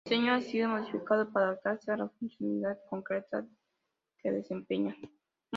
Su 0.03 0.09
diseño 0.15 0.33
ha 0.33 0.41
sido 0.41 0.67
modificado 0.69 1.31
para 1.31 1.45
adaptarse 1.45 1.91
a 1.91 1.97
la 1.97 2.09
funcionalidad 2.09 2.79
concreta 2.89 3.45
que 4.17 4.31
desempeñan. 4.31 4.95